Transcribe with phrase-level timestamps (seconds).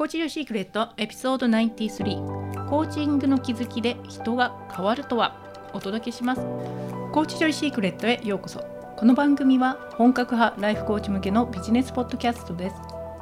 [0.00, 5.36] コーチジョイシークレットエピソード93コーチングの気づきで人が変わるとは？
[5.74, 6.40] お届けします。
[6.40, 8.60] コーチジョイシークレットへようこそ。
[8.96, 12.76] この番組は本格派ライフコーチ向けのビジネスポッドキャストです。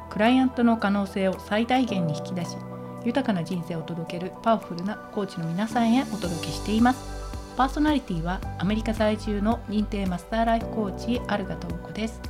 [0.09, 2.55] クライアントの可能性を最大限に引き出し
[3.03, 7.03] 豊かな人生を届けるパワフルなコーチの皆さんへお届けしています。
[7.57, 12.21] パーソナリティはアメリカ在住の認定マスターライフコーチアルガトウコです。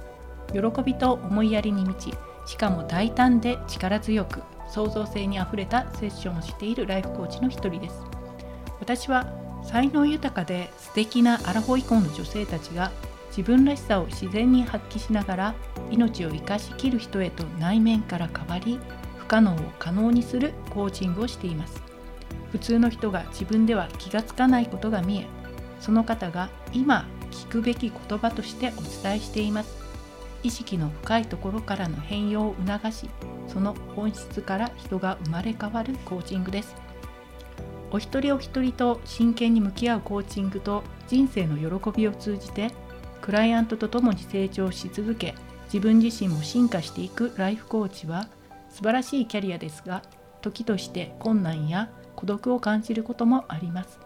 [0.52, 2.18] 喜びと思いやりに満ち
[2.50, 8.02] しかも大胆で力強く創造性にあふれたセッションをしているライフコーチの一人です。
[8.80, 9.32] 私は
[9.64, 12.92] 才能豊かで素敵なアラフォー以降の女性たちが
[13.30, 15.56] 自分らしさを自然に発揮しながら
[15.92, 18.80] 命を生かしきる人へと内面から変わり
[19.20, 21.84] 不可能を可能にするコーチングをしています。
[22.52, 25.28] 普通の人が自分では気がつかないことが見え
[25.80, 29.79] その方が今聞くべき言葉としてお伝えしています。
[30.44, 33.10] 意識の深いところからの変容を促し
[33.48, 36.76] その本質から人が生まれ変わるコーチングです。
[37.92, 42.72] お一人お一人と真剣に向き合うコーチングと人生の喜びを通じて
[43.20, 45.34] クライアントと共に成長し続け
[45.66, 48.28] 自分自身も進化していくライフコーチは
[48.70, 50.04] 素晴らしいキャリアですが
[50.42, 54.00] 時として困難や孤独を感じることもあります。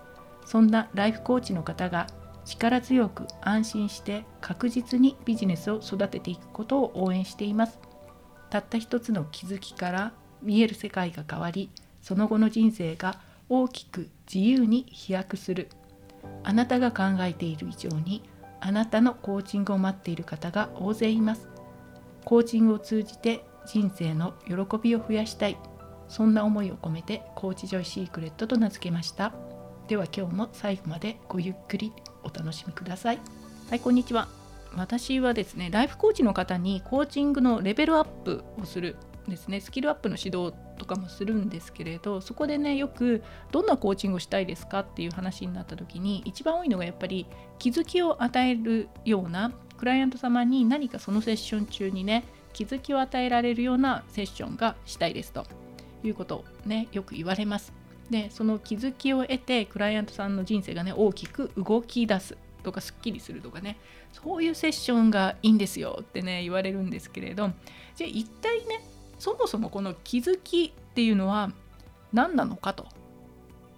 [0.45, 2.07] そんなライフコーチの方が
[2.45, 7.79] 力強く安心して確実にビジネスを育てていくことを応援しています。
[8.49, 13.19] たった一つの気づきから見える世界が変わりその後の人生が
[13.49, 15.69] 大きく自由に飛躍する。
[16.43, 18.23] あなたが考えている以上に
[18.59, 21.47] あなたのコーチングを待っている方が大勢います。
[22.25, 25.57] コーチングを通じて人生の喜びを増やしたい。
[26.07, 29.33] そんな思いを込めてコーチジョイシークレットと名付けました。
[29.87, 31.91] では今日も最後までごゆっくり。
[32.23, 33.19] お楽しみください。
[33.69, 34.27] はい、こんにちは。
[34.75, 38.95] 私はですね、ライフコーチの方にコーチングのレベルアップをする
[39.27, 47.25] ですね、スキルアップの指導とかもするんですけれど、そこでね、よくどんなコーチングをしたいですかっていう話になった時に、一番多いのがやっぱり
[47.59, 55.45] 気づきを与えるようなクライアント様に何かそのセッション中にね、気づきを与えられるようなセッションがしたいですと
[56.03, 57.82] いうことをね、よく言われます。
[58.13, 63.79] でその気づきを得てクライアントさんの人生がね大きく動き出すとかすっきりするとかね
[64.11, 67.49] そういうセッションがいいんですよってね言われるんですけれど
[67.95, 68.85] じゃあ一体ね
[69.17, 71.51] そもそもこの気づきっていうのは
[72.13, 72.85] 何なのかと。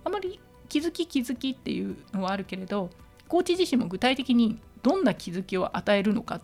[0.04, 2.90] あまり気づき気づきっていうのはあるけれど
[3.30, 6.42] コーチ自身も具体的にどんな気づきを与えるのかっ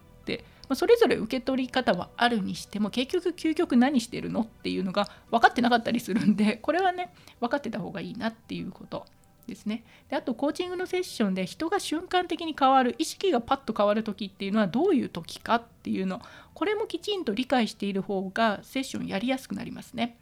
[0.72, 9.06] てまそれぞれ受け取り方はあるにしても結局究極何してるのっていうのが分かってなかったりするんで これはね分かってた方がいいなっていうこと
[9.48, 16.22] ですねであとコーチングのセッションで人が瞬間的に変わる意識がパッと変わる時っていうのはどういう時かっていうの
[16.54, 20.18] これもきちんと理解している方がセッションやりやすくなりますね。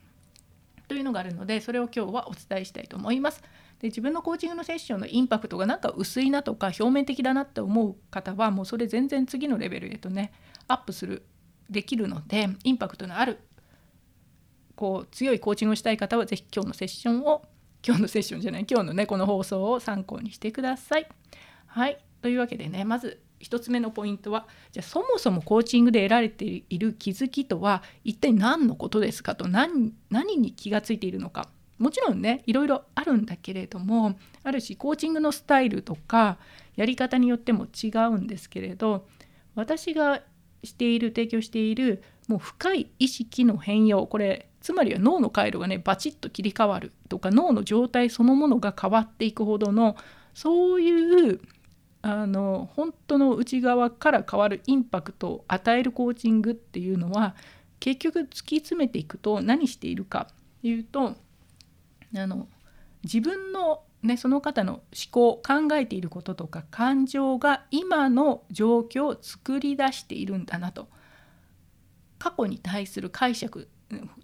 [0.88, 3.44] というのがあるのでそれを今日はお伝えしたいと思います。
[3.80, 10.34] で自分のコーチングのセッションのインパクトがなんか薄いなとか表面的だなって思う方はもうそれ全然次のレベルへとね
[10.68, 11.24] アップする
[11.70, 13.40] できるのでインパクトのある
[14.76, 17.44] こう強いコーチングをしたい方は是非今日のセッションを
[17.86, 21.08] 今日のセッションじゃない今日のねこの放送を参考にしてください。
[21.68, 31.48] はいというわけでねまず1つ目のポイントはじゃあそもそもコーチングで得られている気づきとは一体何のことですかと何何に気がついているのか
[31.80, 36.38] もちろんねいろいろあるんだけれどもあるしコーチングのスタイルとか
[36.76, 39.08] やり方によっても違うんですけれど
[39.56, 40.22] 私が
[40.64, 49.96] している提供しているもう深い意識の変容これつまりは脳の回路がねバチッと切り替わるとか脳の状態そのものが変わっていくほどの
[50.34, 51.40] そういう
[52.02, 57.36] あの本当の内側から変わるインパクトを与えるコーチングっていうのは
[57.80, 61.16] 結局突き詰めていくと何しているかっていうと
[62.16, 62.48] あの
[63.04, 64.82] 自分の、ね、その方の思
[65.12, 70.88] 考考えていることとか感情が今の状況を作り出しているんだなと。
[72.20, 73.70] 過去に対する解釈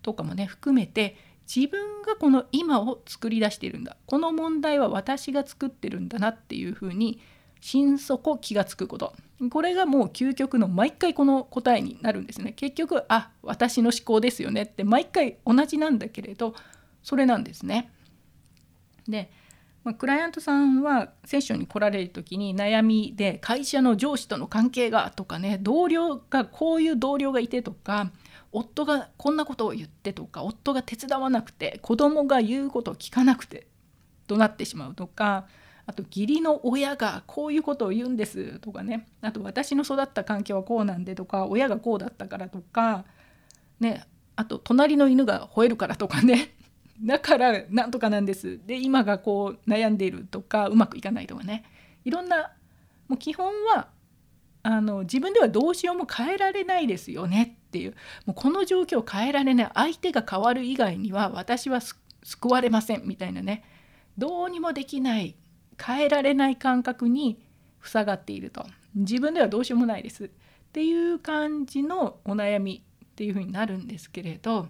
[0.01, 1.15] とかもね含めて
[1.53, 3.97] 自分がこの今を作り出しているんだ。
[4.05, 7.19] この問題は私が作ってるんだなっていうふうに
[7.61, 9.13] 心底気が付くこと。
[9.49, 12.53] これがもう究極の毎回この答えになるんですね。
[12.53, 16.55] 結局あ私の思考ですよねって毎回同じなんだけれど
[17.05, 17.91] それなんですね。
[19.07, 19.31] で、
[19.83, 28.11] まあ、クライアントさんはセッションに来られる時に悩みで会社の上司との関係がとかね同僚がこういう同僚がいてとか
[28.51, 33.67] 夫がこんなことを言ってとか夫が手伝わなくて子供が言うことを聞かなくて
[34.25, 35.45] となってしまうとか
[35.85, 43.05] あと義理の親がこういうことを言うんですとかねあと私の育った環境はこうなんでとか親がこうだったからとか
[43.79, 44.03] ね
[44.35, 46.55] あと隣の犬が吠えるからとかね
[47.01, 48.59] だからなんとかなんです。
[48.65, 51.63] で今がこう悩んでいるとかうまくいかないとかね。
[52.03, 52.51] いろんな
[53.07, 53.89] もう基本は
[54.63, 57.95] あの自分ではどうしようも変えられないですよねっていう。
[58.25, 59.71] もうこの状況を変えられない。
[59.73, 61.79] 相手が変わる以外には私は
[62.23, 63.63] 救われませんみたいなね。
[64.17, 65.35] どうにもできない。
[65.83, 67.37] 変えられない感覚に
[67.81, 68.65] 塞がっていると。
[68.95, 70.25] 自分ではどうしようもないです。
[70.25, 70.29] っ
[70.75, 74.67] ていう感じのお悩みっていうふうになるんですけれど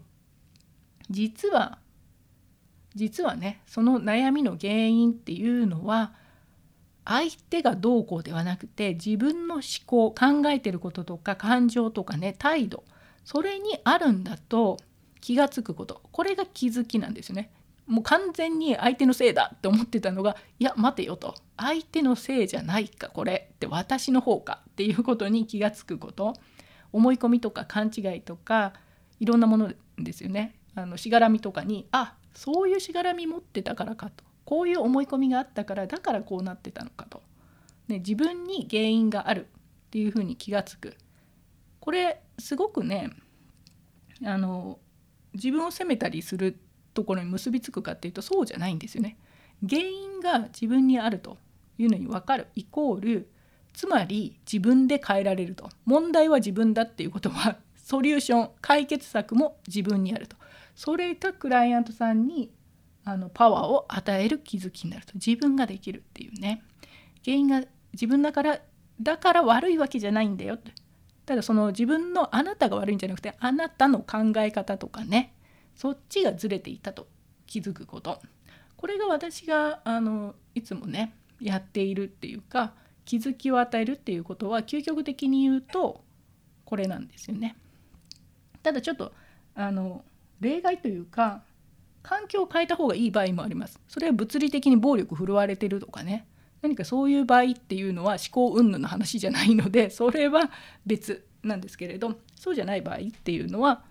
[1.10, 1.80] 実は
[2.96, 6.14] 実はねその悩みの原因っていうのは
[7.04, 12.84] 相手がどうこうではなくて自分の思考考えてることとか感情とかね態度
[13.24, 14.78] それにあるんだと
[15.20, 16.02] 気が付くこと。
[16.12, 17.50] これが気づきなんですね。
[17.88, 21.34] もう完全に相手のせいだって思ってたのがいや待てよと。
[21.58, 26.36] 相手のせいじゃないかこれって私の方かっていうことに気が付くこと。
[26.94, 28.74] 思い込みとか勘違いとか
[29.20, 30.54] いろんなものですよね。
[30.76, 34.24] あのしがらみとかにあそういうしがらみ持ってたからかと。
[34.46, 37.24] こういう思い込みがあったからだからこうなってたのかと、
[37.88, 39.48] ね、自分に原因がある。
[39.48, 40.98] っていうふうに気が付く。
[41.80, 43.12] これすごくね
[44.26, 44.80] あの
[45.34, 46.60] 自分を責めたりする
[46.94, 49.18] ところに結びつくかっていうとそうじゃないんですよね。
[49.68, 51.38] 原因が自分にあると。
[51.78, 52.48] いうのに分かる。
[52.56, 53.30] イコール
[53.74, 55.70] つまり自分で変えられると。
[55.86, 60.38] 問題は自分だっていうことはソリューション解決策も自分にあると。
[60.76, 62.52] それがクライアントさんに
[63.04, 66.64] あのパワーを与える気づきになると自分ができるっていうね。
[67.24, 67.64] 原因が
[67.94, 68.60] 自分だから
[69.02, 70.72] だから悪いわけじゃないんだよって。
[71.26, 75.34] ただその自分のあなたが悪いんじゃなくてあなたの考え方とかね。
[75.76, 77.08] そっちがずれていたと
[77.46, 78.22] 気づくこと。
[78.78, 82.74] これが私があのいつもねやっているっていうか
[83.04, 86.04] 気づきを与えるっていうことは究極的に言うと
[86.66, 87.56] これなんですよね。
[88.64, 89.14] ただちょっと
[89.54, 90.04] あの
[90.46, 91.42] 例外というか
[92.04, 93.80] 環境を変えた方がいい場合もあります。
[93.88, 96.28] それは物理的に暴力振るわれてるとかね
[96.62, 100.52] 何かそういう場合っていうのは思考云々の話じゃないので それは
[100.86, 103.84] 別なんですけれどそうじゃない場合っていうのは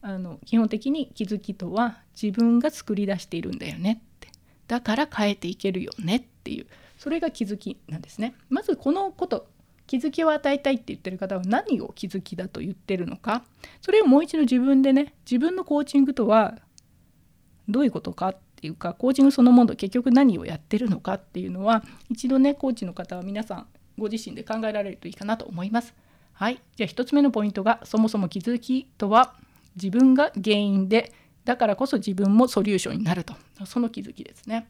[0.00, 4.28] あの基本的に気づきとは自分が作り出しているんだよねって
[4.66, 6.66] だから変えていけるよねっていう
[6.96, 8.34] それが気づきなんですね。
[8.48, 9.46] まずこのこと
[9.90, 13.42] 気づきを与えたいって言ってる方は何を気づきだと言ってるのか？
[13.80, 16.54] それをもう一度自分でね自分のコーチングとは
[17.68, 23.66] どういうことかっていうかコーチングそのもの結局何をやってるのかっていうのは一度ねコーチの方は皆さん
[23.98, 25.92] ご自身で考えられるといいかなと思います。
[26.34, 29.34] はい、じゃあ1つ目のポイントがそもそも気づきとは
[29.74, 31.12] 自分が原因で
[31.44, 33.34] だからこそ自分もソリューションになると
[33.66, 34.68] その気づきですね。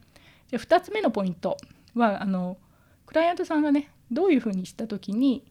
[0.49, 1.57] で2つ目のポイント
[1.93, 2.57] はあの
[3.05, 5.45] クライアントさんがねどういうふうにした時に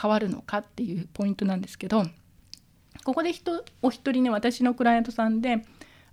[0.00, 2.04] 変わるのかっていうポイントなんですけど
[3.04, 5.64] ここで人お一人ね私のクライアントさんで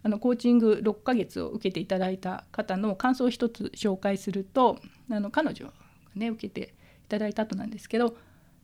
[0.04, 4.80] あのコーチング6ヶ月を受けていただいた方の感想を一つ紹介すると
[5.10, 5.74] あの彼女が
[6.16, 6.74] ね受けて
[7.06, 8.16] いただいた後なんですけど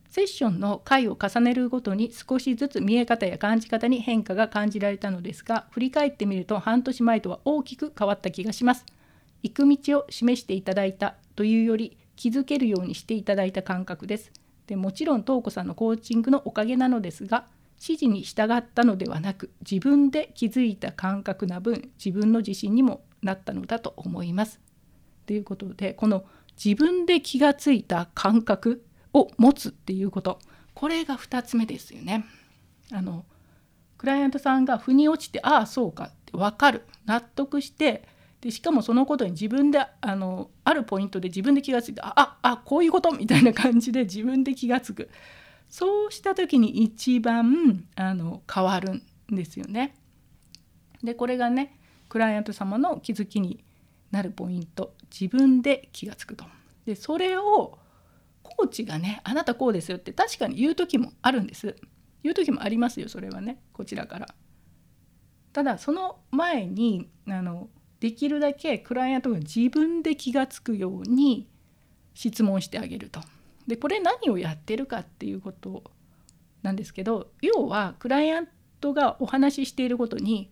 [0.08, 8.84] セッションの回を重ねるごとに少しずつ見え方や感じ方に変化が感じられたのですが振り返ってみると半年前とは大きく変わった気がします。
[9.42, 14.30] 行く道を示していただいたというより気づけるようにしていただいた感覚です
[14.66, 17.46] でもちろん東子さんのコーチングのおかげなのですが
[17.80, 24.60] 指示に従ったのではなく自分で気づいた感覚な分自分の自信にもなったのだと思います
[25.24, 26.26] ということでこの
[26.62, 30.40] 自分で気がついた感覚を持つっていうこと
[30.74, 32.26] これが2つ目ですよね。
[32.92, 33.24] あの
[33.96, 38.06] クライアントさんが腑に落ちてああそうかって分かる納得して
[38.40, 45.10] でしかもそのことに自分であのあるポイントで自分で気が付いてああこういうことみたいな感じで 自分で気が付く
[45.68, 49.94] そうした時に一番あの変わるんですよね。
[51.02, 51.78] でこれがね
[52.08, 53.62] クライアント様の気づきに
[54.10, 56.44] なるポイント自分で気が付くと。
[56.86, 57.78] でそれを
[58.42, 61.76] コーチがねあなたこうですよって確かに言う時もあるんです
[62.22, 64.34] 言う時もありますよそれはねこちらから
[65.52, 67.68] ただその前にあの
[68.00, 71.46] できるだけクライアントが自分で気が付くように
[72.14, 73.20] 質問してあげると
[73.66, 75.84] でこれ何をやってるかっていうこと
[76.62, 78.48] なんですけど要はクライアン
[78.80, 80.50] トがお話ししていることに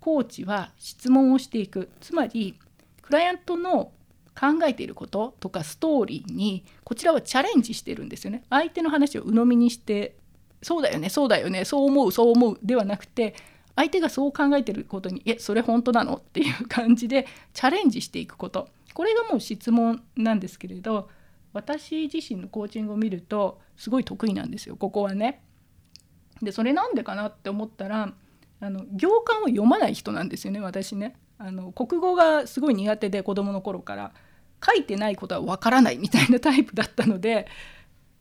[0.00, 2.58] コーチは質問をしていくつまり
[3.02, 3.92] クライアントの
[4.38, 8.44] 考えていることとかストーリーにこちらはチャレンジしてるんですよね。
[8.48, 10.16] 相手の話を鵜呑みにして
[10.62, 13.34] そうだよねそうだよねそう思うそう思うではなくて
[13.76, 21.08] 相手がそう考えてることに「えそれ本当なの?」っていう感じで チャレンジしていくことこれがもう質問なんですけれど
[21.52, 25.42] 私自身のコーチングを見るとすごい得意なんですよここはね。
[26.42, 28.14] でそれなんでかなって思ったら
[28.60, 34.12] あの行間を読まない人なんですよね私ねあの国語がすごい苦手で子供の頃から
[34.64, 37.46] 書いてないことはわからないみたいなタイプだったので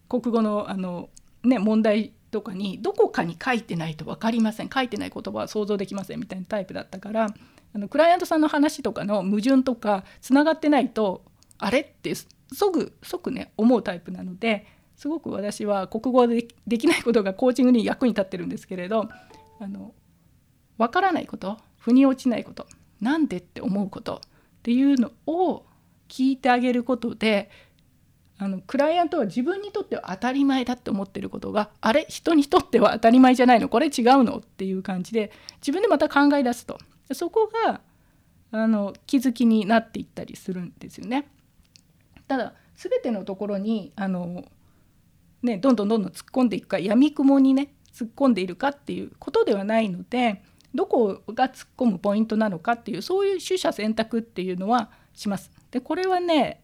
[0.07, 1.09] 国語のあの、
[1.43, 4.69] ね、問題とかにどこかに書いてないと分かりません。
[4.69, 7.33] 書いてない言葉は想像できませんみたいなタイプだったから
[7.73, 11.23] あのクライアントさんの話とかの矛盾とかつながってないと
[11.57, 12.13] あれって
[12.53, 19.07] 即即ね思うタイプなのですごく私は国語でできないことがコーチングに役に立ってるんですけれど
[19.59, 19.93] あの
[20.77, 22.65] 分からないこと腑に落ちないこと
[22.99, 24.19] なんでって思うことっ
[24.63, 25.65] ていうのを
[26.09, 27.49] 聞いてあげることで
[28.41, 32.05] あのクライアントは自分にとっては当たり前だって思ってることがあれ？
[32.07, 33.67] 人にとっては当たり前じゃないの？
[33.67, 34.37] これ違うの？
[34.37, 36.77] っていう感じで自分でまた考え出すと
[37.11, 37.81] そこが
[38.51, 41.27] あの気づきになっていったりするんですよね。
[42.29, 44.45] ただ全てのところにあの、
[45.43, 50.41] ね、どんどんどんどん突っ込んでいくかやみくもにね突っ込んでいるかっていうことではないので
[50.73, 55.51] どこが突っ込むポイントなのかっていうそういう取捨選択っていうのはします。
[55.71, 56.61] でこれはね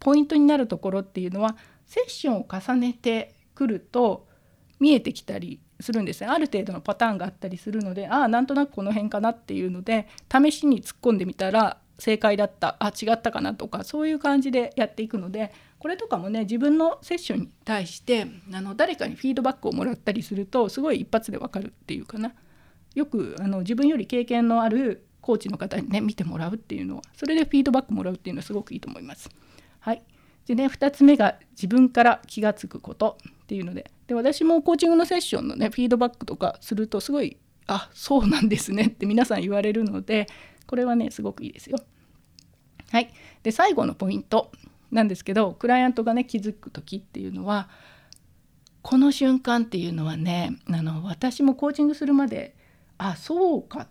[0.00, 4.26] ポイントになるところっていうのはセッションを重ねてくると
[4.80, 22.34] 見えてきたりするんですねある程度のパターンがあったりするのでああなんとなくこの辺かなっていうので試しに突っ込んでみたら正解だったあ違ったかなとかそういう感じでやっていくのでこれとかもね自分のセッションに対してあの誰かにフィードバックをもらったりするとすごい一発でわかるっていうかな
[22.94, 29.28] よくあの自分より経験のあるコーチの方にね見てもらうっていうのはそれでフィードバックもらうっていうのはすごくいいと思います。
[29.86, 30.02] はい、
[30.46, 33.90] でね2つ目が自分から気が付くことっていうので。
[34.08, 40.28] で私もコーチングのセッションのねフィードバックとかするとすごいあそうなんですねって皆さん言われるので
[40.66, 41.78] これはねすごくいいですよ。
[42.90, 43.10] はい、
[43.42, 44.52] で最後のポイント
[44.92, 47.68] なんですけどクライアントがね気づく時っていうのは
[48.82, 52.54] この瞬間っていうのはねあの私もコーチングするまで
[52.98, 53.88] あそうかっ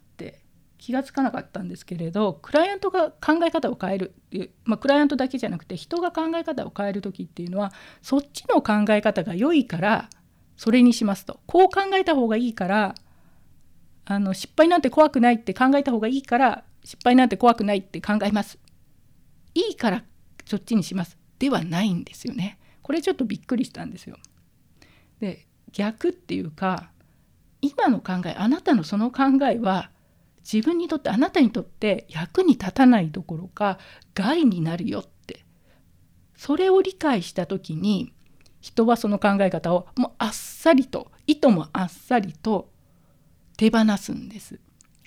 [0.86, 7.74] 気が付かなかったんですけれどクライアントが考え方を変えるっていう、まあ、クライアントだけじゃなくて人が考え方を変える時っていうのは
[8.04, 10.12] そっちの考え方が良いから
[10.58, 11.40] それにしますと。
[11.48, 12.94] こう考えた方がいいから
[14.06, 18.60] あの失敗なんて怖くないって考えた方がいいから失敗なんて怖くないって考えます。
[19.56, 20.04] いいから
[20.46, 21.18] そっちにします。
[21.40, 22.60] ではないんですよね。
[22.84, 24.18] これちょっとびっくりしたんですよ。
[25.20, 26.92] で逆っていうか
[27.62, 29.90] 今の考えあなたのその考えは
[30.52, 33.80] 自分にとってあなたにとって役に立たないどころか
[34.14, 35.44] 害になるよって
[36.38, 38.14] それを理解した時に
[38.62, 42.70] 人はその考え方をもうあっさりといともあっさりと
[43.58, 44.60] 手放すんです。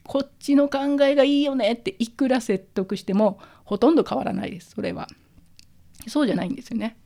[0.04, 5.06] こっちの考えがいいよねっていくら説得してもほとんど変わらないですそれは。
[6.06, 6.96] そうじゃないんですよね。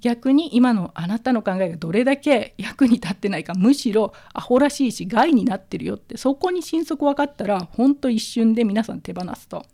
[0.00, 9.64] 逆に今のあなたの考えがどれだけ役に立ってないかむしろアホらしいし害になってるよってそこに心底分かったらほんと一瞬で皆さん手放すと。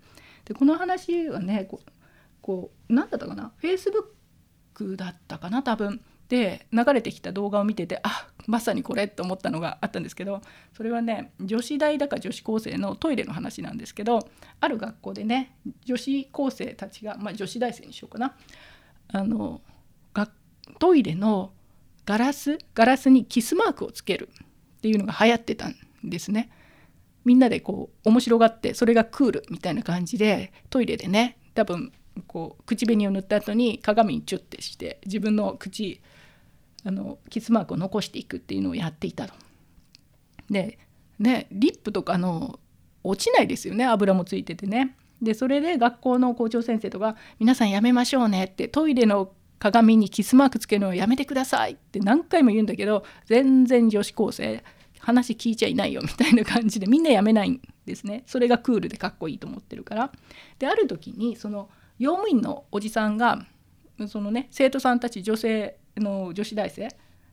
[0.45, 1.90] でこの話はねこう
[2.40, 5.62] こう何だったかな？Facebook だったかな？
[5.62, 6.00] 多分。
[6.26, 10.40] で流れてきた動画を見ててあまさにこれと思ったのがあったんですけど
[10.75, 14.26] それはね女子大だか女子高生のトイレの話なんですけど
[14.59, 15.54] ある学校でね
[15.85, 18.35] 女子高生たちが、まあ、女子大生にしようかな。
[19.09, 19.61] あの
[20.78, 21.52] トイレの
[22.06, 24.28] ガラスガラスにキスマークをつける
[24.78, 26.50] っていうのが流行ってたんですね。
[27.25, 31.92] みんなでこう面白がってそれがクールみたいな感じでトイレでね多分
[32.26, 36.02] こう口紅を塗った後に鏡にチュッてして自分の口
[36.85, 39.35] あのキスマークを残していくっていうのをやっていたと。
[40.50, 40.78] で
[41.18, 42.61] ねリップとかの
[43.02, 44.97] 落ちないですよね油もついててね。
[45.23, 54.62] でそれで学校の校長先生とか「皆さんやめましょうね」ってトイレの鏡にキスマークつけるのをやめてくださいって何回も言うんだけど全然女子高生
[54.99, 60.12] 話聞いちゃいないよみたいな感じでみんなやめないんですねそれがクールでかっこいいと思ってるから
[60.58, 61.68] である時にその
[61.99, 63.46] 用務員のおじさんが
[64.08, 66.88] そのね生徒さんたち女性の女子大生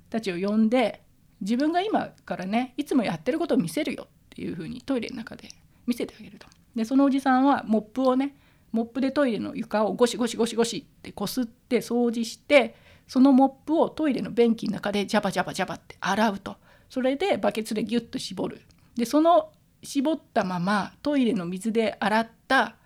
[0.10, 1.02] たちを呼んで
[1.40, 5.50] 自分が今からねいつもやってることを見せるよっていう風にトイレの中で
[5.88, 6.48] 見せてあげると。
[6.76, 8.36] でそのおじさんはモップをね
[8.72, 12.76] モップでトイレの床をゴシゴシゴシゴシってこすって掃除して
[13.08, 16.56] そのモップをトイレの便器の中でジャバジャバジャバって洗うと。
[16.90, 18.62] それでバケツでギュッと絞る。
[18.96, 19.52] でその
[19.84, 22.78] 絞ったままトイレの水で洗った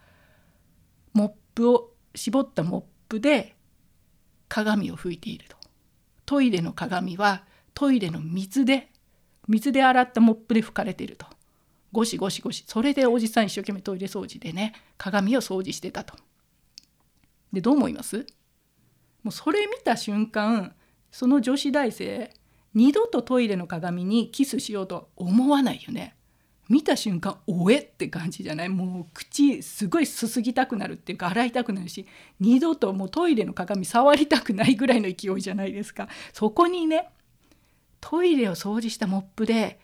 [1.13, 3.55] モップを絞ったモップで
[4.47, 5.57] 鏡を拭いていると。
[6.25, 8.89] トイレの鏡はトイレの水で
[9.47, 11.27] 水で洗ったモップで拭かれていると。
[11.95, 16.15] ゴシゴシゴシそれでおじさん一生懸命トイレ掃除でね鏡を掃除してたと。
[17.53, 18.27] でどう思います？
[19.23, 20.75] もうそれ見た瞬間
[21.09, 22.29] その女子大生
[22.73, 26.17] 二度とトイレの鏡にキスしようとは思わないよね。
[26.67, 28.69] 見た瞬間「おえ!」って感じじゃない？
[28.69, 32.05] もう口すごいすすぎたくなるっていうか洗いたくなるし
[32.39, 37.09] 二度ともうトイレの鏡触りたくないぐらいの勢いじゃないですかそこにね
[38.01, 39.79] トイレを掃除したモップで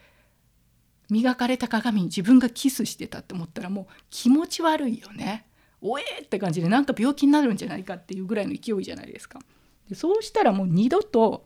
[1.12, 5.46] 磨かれた鏡に自分がキスしてたって思ったらもう気持ち悪いよね。
[5.82, 9.41] おえーって感じでなんか病気になるんじゃないかっていうぐらいの勢いじゃないですか。
[9.89, 11.46] でそうしたらもう二度と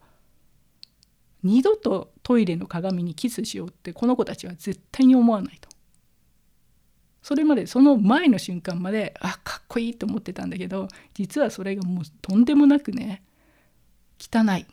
[1.41, 5.67] 二度とトイレの鏡にキスしようってこの子たちは絶対に思わないと。
[7.23, 13.23] それまでその前の瞬間まであかっこいいと思ってたんだけど実はそれがもうとんでもなくね
[14.19, 14.67] 汚い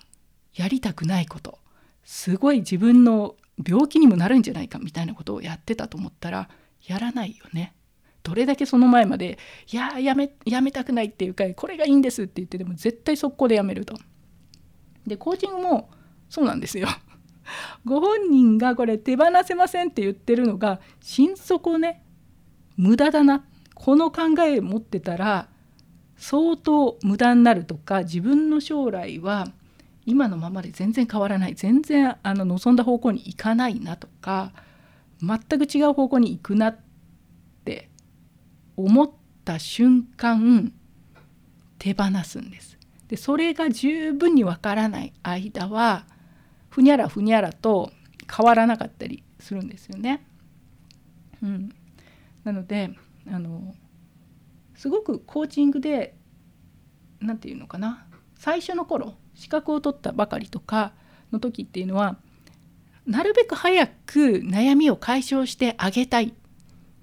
[0.54, 1.58] やりたくないこと
[2.04, 6.48] すごい自分の病気にもなるんじゃないかみたいなことをやってたと思ったら
[6.86, 7.74] やらないよね。
[8.22, 9.38] どれだけその前まで
[9.72, 13.96] 「いややめやめたくない」っていうか「これがいいんです」って言ってでも絶対速攻でやめると。
[15.06, 15.90] でコーチングも
[16.28, 16.88] そうなんですよ。
[17.84, 22.04] ご本人がこれ手放せませんって言ってるのが心底ね
[22.76, 23.44] 無駄だな
[23.74, 25.48] この考え持ってたら
[26.16, 29.48] 相当無駄になるとか自分の将来は
[30.04, 34.52] 今のままで全然変わらない全然あの望んだ方向に行かないなとか
[35.20, 36.78] 全く違う方向に行くなっ
[37.64, 37.88] て
[38.76, 39.10] 思っ
[39.44, 40.72] た瞬間
[41.78, 42.78] 手放すんです。
[43.08, 46.06] でそれが十分にわからない間は
[46.70, 47.92] ふにゃらふにゃらと
[48.34, 50.24] 変わらなかったりするんですよね。
[51.42, 51.74] うん、
[52.44, 52.90] なので
[53.30, 53.74] あの
[54.74, 56.16] すごくコーチングで
[57.20, 58.06] 何て言うのかな
[58.36, 60.92] 最初の頃資格を取ったばかりとか
[61.32, 62.16] の時っていうのは
[63.06, 66.34] なるべく早く悩みを解消してあげたい。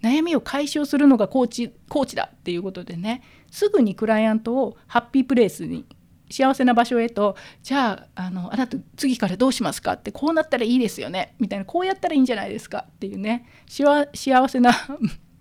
[0.02, 3.22] 悩みを解消するのがコーチコーチだっていうことでね。
[3.52, 5.86] すぐにクライアントをハッピープレイスに
[6.30, 11.36] 幸せな場所へとじゃああのあなた次からどうしますかってこうなったらいいですよね。
[11.40, 11.66] みたいな。
[11.66, 13.46] こうやったらいいんじゃないですかっていうね。
[13.68, 14.72] 幸せな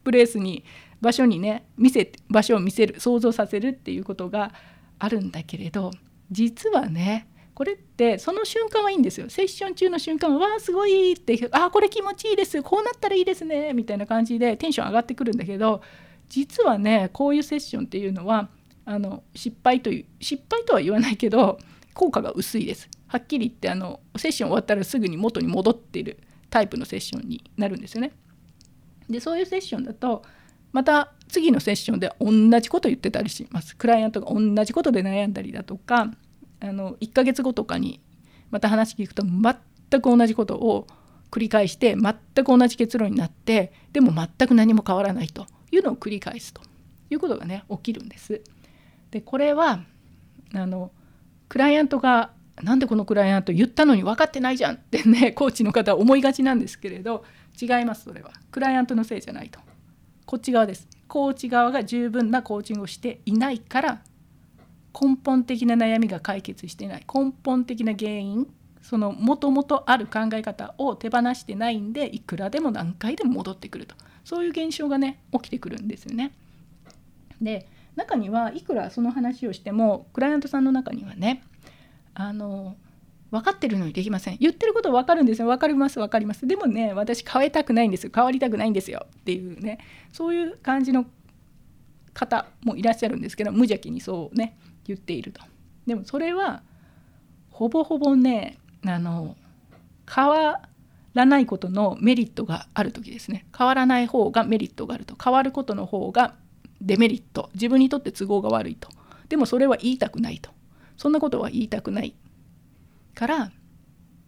[0.02, 0.64] プレイスに
[1.00, 4.52] 場所にね見せ場所を見せる想像させるっていうことが
[4.98, 5.92] あるんだけれど
[6.30, 15.82] 実はねこれってその瞬間はいいんですよセッション中の瞬間は「わあすごい!」って「あこれ気持ちいいですこうなったらいいですね」みたいな感じでテンション上がってくるんだけど
[16.28, 18.48] 実はねこういうセッションっていうのは
[18.84, 21.58] あの失敗という失敗とは言わないけど
[21.94, 22.88] 効果が薄いです。
[23.08, 26.18] はっきり言ってあのセッション終わったらすぐに元に戻っている
[26.50, 28.12] タイプのセッションになるんですよね。
[29.10, 30.22] でそういうセッションだと
[30.78, 33.76] また次のセッションで同じこと言ってたりします。
[33.76, 36.12] クライアントが同じことで悩んだりだとか
[36.60, 38.00] あの1ヶ月後とかに
[38.52, 40.86] また話聞くと全く同じことを
[41.32, 46.60] 繰り返して全く同じ結論になってでも全く何も変わらないというのを繰り返すと
[47.10, 48.40] いうことがね起きるんです。
[49.10, 49.80] でこれは
[50.54, 50.92] あの
[51.48, 52.30] クライアントが
[52.62, 57.24] なんでこのクライアント言ったのに分かってないじゃんってねコーチの方は思いがちなんですけれど
[57.60, 59.58] 違いますそれはクライアントのせいじゃないと
[60.28, 60.86] こっち側です。
[61.06, 64.02] コーチ側が十分なコーチングをしていないから
[64.92, 67.06] 根本的な悩みが解決していない。
[67.10, 68.46] 根本的な原因
[68.82, 73.94] そのもともとある考え方を手放してないんでいくらでも何回でも戻ってくると。
[74.22, 76.32] そういう現象がね起きてくるんですよね。
[77.40, 81.42] で中にはいくらその話をしてもクライアントさんの中にはね
[82.12, 82.76] あの
[83.30, 84.38] 分かってるのにできません。
[84.40, 85.48] 言ってること分かるんですよ。
[85.48, 86.46] 分かります分かります。
[86.46, 89.06] でもね私変えたくないんです変わりたくないんですよ。
[89.06, 89.78] っていうね。
[90.12, 91.06] そういう感じの
[92.14, 95.42] 方もいらっしゃるんですけど無邪気にそうね言っていると。
[95.86, 96.62] でもそれは
[97.50, 99.36] ほぼほぼねあの
[100.12, 100.62] 変わ
[101.14, 103.46] らないことのメリットがある時ですね。
[103.56, 105.16] 変わらない方がメリットがあると。
[105.22, 106.34] 変わることの方が
[106.80, 107.50] デメリット。
[107.54, 108.88] 自分にとって都合が悪いと。
[109.28, 110.50] でもそれは言いたくないと。
[110.96, 112.14] そんなことは言いたくない。
[113.14, 113.50] から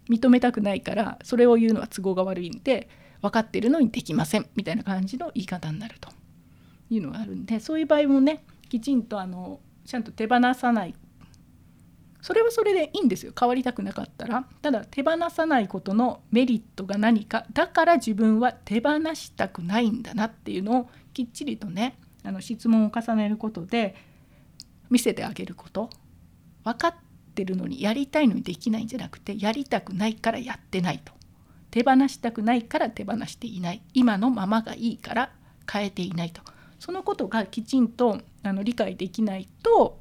[0.08, 2.88] 認めたくないからそれを言うのは都合が悪いんで
[3.22, 6.08] 分かってるのにできませんみたいな感じの言い方になると。
[6.90, 10.94] いうのがあるんでそういう場合もねきちんとあのちゃんと手放さない。
[12.22, 13.32] それはそれでいいんですよ。
[13.38, 14.44] 変わりたくなかったら。
[14.60, 23.96] ただ手放さないことのメリットが何かだから自分は手放したくないんだなっていうのをきっちりとねあの質問を重ねることで
[24.90, 25.90] 見せてあげること。
[26.62, 26.94] 分かっ
[27.40, 31.12] てるのにやりたいのにできないんじゃなくてやりたくないからやってないと。
[31.70, 33.82] 手放したくないから手放していない。
[33.94, 35.32] 今のままがいいから
[35.70, 36.42] 変えていないと。
[36.78, 39.98] そのことがきちんとあの理解できないと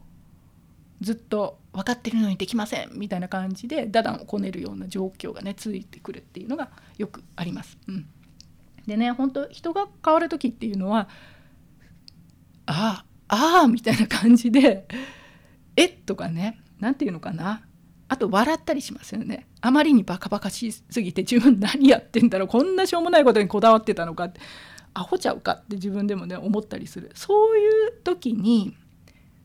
[1.02, 2.89] ずっと分かってるのにできません。
[2.93, 7.78] みたいな感じでダダンをこねるような状況がねついてくるっていうのがよくあります。
[7.88, 8.08] うん、
[8.86, 11.08] でね本当人が変わる時っていうのは
[12.65, 14.88] ああああみたいな感じで
[15.75, 17.65] えっとかね何て言うのかな？
[18.08, 19.48] あと笑ったりしますよね。
[19.62, 24.39] あまりにバカバカしすぎて自分何やってんだろうこんなしょうもないことにこだわってたのかって
[24.94, 27.12] アホちゃうかって自分でもね思ったりする。
[27.13, 28.76] そういう時に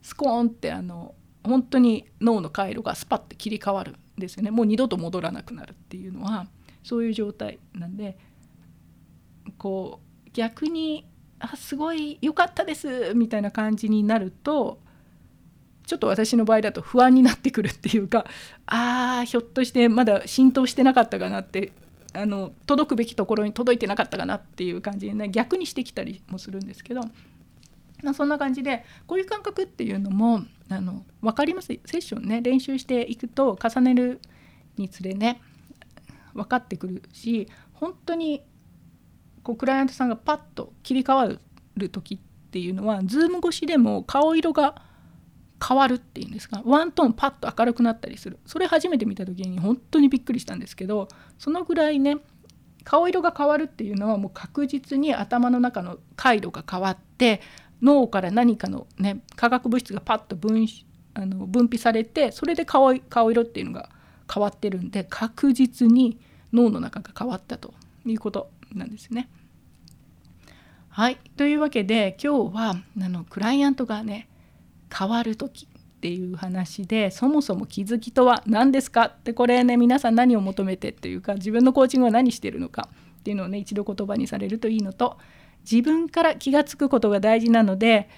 [0.02, 4.50] スコーンってあの本当に脳の回路がスパッて切り替わるんですよね。
[4.50, 6.46] もう二度と戻らなくなるっていうのは
[6.82, 8.16] そういう状態なんで
[9.58, 11.06] こう逆に
[11.38, 14.80] 「あすごい良かったです」みたいな感じになると
[15.86, 18.26] ちょっと私の場合だと不安になってくるっていうか
[18.66, 21.72] あーひょっとしてまだ浸透してなかったかなって
[22.12, 27.00] あの届くべきところに届いてなかったかなっていう感じでね逆にしてきたりもするんですけど、
[28.02, 31.66] まあ、そんな感じでこういう感覚っていうのもあの分かります？
[31.66, 34.20] セッションね練習していくと重ねる
[34.76, 35.42] につれね
[36.32, 38.42] 分かってくるし本当に
[39.42, 41.28] こうクライアントさんがパッと切り替わ
[41.76, 42.18] る時っ
[42.50, 44.82] ていうのはズーム越しでも顔色が
[45.66, 46.62] 変わるっていうんですか？
[46.64, 48.38] ワントーンパッと明るくなったりする。
[48.46, 52.16] それ初めて見た時に本当にびっくりしたんですけどそのぐらいね
[52.84, 57.40] 顔色が変わるっていうのはもう確実に頭の中の回路が変わって
[57.80, 60.66] 脳から何かのね化学物質がパッと分
[61.14, 63.88] あの分泌されてそれで顔顔色っていうのが
[64.32, 66.18] 変わってるんで確実に
[66.52, 67.72] 脳の中が変わったと
[68.04, 69.28] いうことなんですね。
[70.88, 71.18] はい。
[71.36, 74.28] というわけで今日はあのクライアントがね
[74.96, 82.88] 変わる時っていう話でそもそも気づきとは何ですかってこれね皆さん何を求めてっていうか自分のコーチングは何してるのか
[83.20, 85.18] っていうのをね一度言葉にされるといいのと
[85.68, 88.08] 自分から気が付くことが大事なので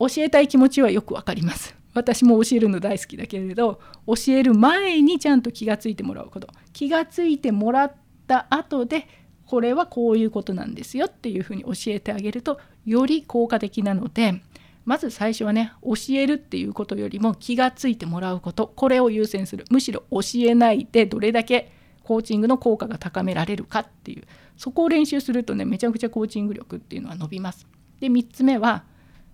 [0.00, 1.76] 教えたい気持ちはよくわかります。
[1.94, 7.92] 私も教えるの大好きだけれど教える前にちゃんと気が付いてもらうこと気が付いてもらっ
[8.26, 9.08] た後で
[9.46, 14.42] これはこういうことなんですよっていうふうに教えてあげるとより効果的なので
[14.88, 18.72] まず最初はね教えるっていうことよりも気がついてもらうこと。
[18.74, 19.66] これを優先する。
[19.68, 21.70] むしろ教えないでどれだけ
[22.04, 24.24] コーチングの効果が高められるかっていう。
[24.56, 27.66] そこを練習するとねめちゃくちゃコーチング力っていうのは伸びます。
[28.00, 28.84] で3つ目は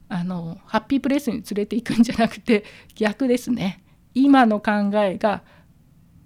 [0.09, 2.65] あのハッピープレスに連れていくんじゃなくて
[2.97, 3.85] 逆ですね。
[4.13, 5.45] 今の考えが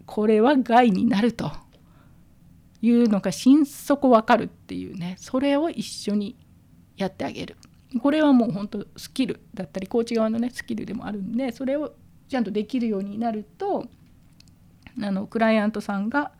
[0.06, 1.52] これは害になると。
[2.80, 5.16] いうのが心底わかるっていうね。
[5.18, 6.36] それを一緒に
[6.96, 7.56] やってあげる。
[8.02, 11.94] これはもう本当スキルだったりコーチ側のねスキルでもあるんでそれを
[12.28, 13.86] ちゃんとできるようになると
[15.02, 16.32] あのクライアントさんが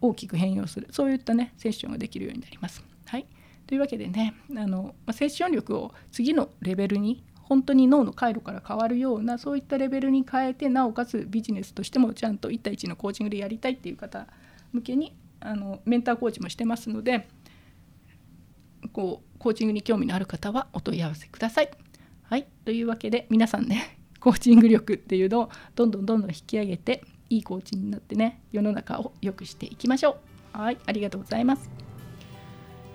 [0.00, 2.82] 大きく変容するそういったねセッションができるようになります。
[3.06, 3.26] はい、
[3.66, 14.26] というわけでねあの、まセッション力を次のレベルに本当に脳の回路から変わるようなそういったレベルに変えてなおかつビジネスとしてもちゃんと1対1のコーチングでやりたいっていう方
[14.72, 17.28] 向けにあのメンターコーチもしてますので
[18.96, 21.70] こうコーチングに興味のある方はお問い合わせください。
[22.22, 30.16] はいというわけで皆さんね コーチング力っていうのをどんどんどんどん引き上げていいコーチになってね世の中を良くしていきましょ
[30.54, 30.58] う。
[30.58, 31.70] はいありがとうございます。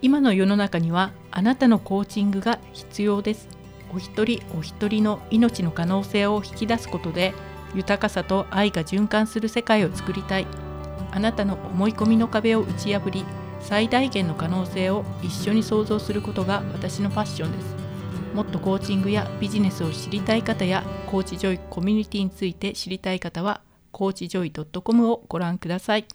[0.01, 3.47] 今の世の中にはあなたのコーチングが必要です。
[3.93, 7.35] お一人お一人の命の可能性を引き出すことで
[7.75, 10.47] 豊かさと愛が循環する世界を作りたい
[11.11, 13.23] あなたの思い込みの壁を打ち破り
[13.63, 17.75] 最大限の可能性を一緒に創造することが私のファッションです
[18.33, 26.05] もっとコーチングやビジネスを知りたい方やコーチジョイコミュニティについて知りたい方はコーチジョイ .com をご覧ください。